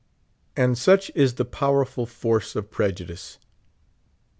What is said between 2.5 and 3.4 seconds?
of prejudice.